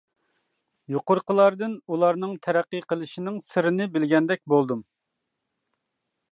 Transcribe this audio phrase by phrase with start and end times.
[0.93, 4.85] يۇقىرىقىلاردىن ئۇلارنىڭ تەرەققىي قىلىشىنىڭ سىرىنى بىلگەندەك بولدۇم.